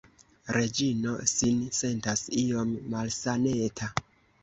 Reĝino 0.55 1.13
sin 1.33 1.61
sentas 1.81 2.25
iom 2.47 2.75
malsaneta. 2.97 3.97